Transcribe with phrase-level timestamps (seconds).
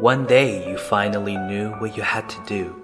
[0.00, 2.76] One day you finally knew what you had to do,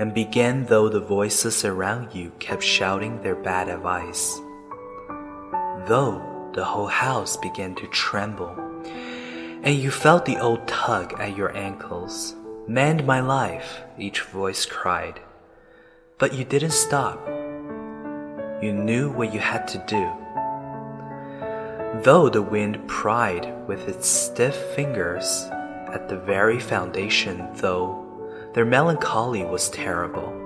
[0.00, 4.36] and began though the voices around you kept shouting their bad advice.
[5.86, 8.50] Though the whole house began to tremble,
[9.62, 12.34] and you felt the old tug at your ankles.
[12.66, 15.20] Mend my life, each voice cried.
[16.18, 17.24] But you didn't stop.
[18.60, 20.10] You knew what you had to do.
[22.02, 25.48] Though the wind pried with its stiff fingers
[25.92, 28.06] at the very foundation, though
[28.54, 30.36] their melancholy was terrible.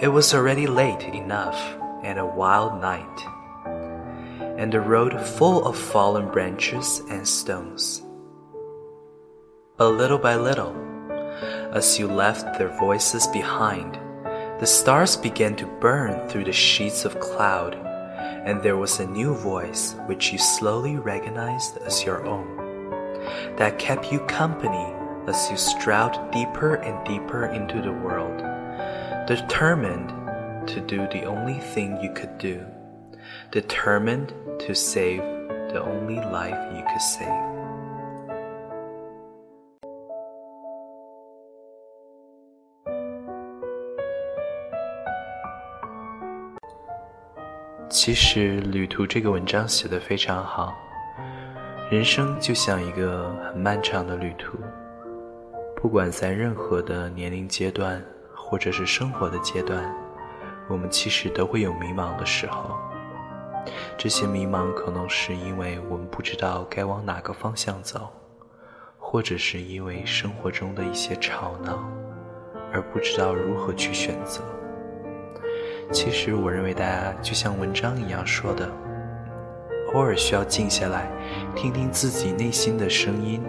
[0.00, 1.58] It was already late enough
[2.02, 3.26] and a wild night,
[4.58, 8.02] and the road full of fallen branches and stones.
[9.78, 10.74] A little by little,
[11.72, 13.98] as you left their voices behind,
[14.60, 19.34] the stars began to burn through the sheets of cloud, and there was a new
[19.34, 22.63] voice which you slowly recognized as your own
[23.57, 24.93] that kept you company
[25.27, 28.37] as you strode deeper and deeper into the world,
[29.27, 30.09] determined
[30.67, 32.65] to do the only thing you could do,
[33.51, 35.21] determined to save
[35.71, 37.49] the only life you could save.
[47.89, 50.82] 其实，《旅途》这个文章写得非常好。
[51.90, 54.56] 人生就像一个很漫长的旅途，
[55.76, 58.02] 不管在任何的年龄阶段，
[58.34, 59.94] 或者是生活的阶段，
[60.66, 62.74] 我们其实都会有迷茫的时候。
[63.98, 68.10] 这些迷茫可能是因为我们不知道该往哪个方向走，
[68.98, 71.86] 或者是因为生活中的一些吵闹，
[72.72, 74.40] 而不知道如何去选择。
[75.92, 78.72] 其实，我认为大家就像文章一样说的。
[79.94, 81.08] 偶尔需要静下来，
[81.54, 83.40] 听听自己内心的声音，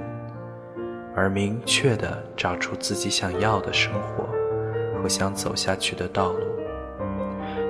[1.16, 4.29] 而明确的找出自己想要的生活
[5.01, 6.39] 和想走下去的道路。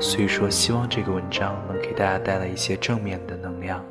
[0.01, 3.81] 所以说，希望这个文章能给大家带来一些正面的能量。